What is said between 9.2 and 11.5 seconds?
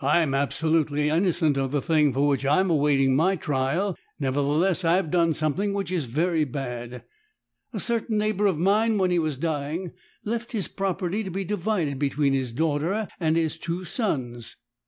was dying left his property to be